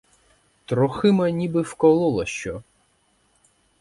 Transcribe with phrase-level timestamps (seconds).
[0.65, 2.61] Трохима ніби вкололо що.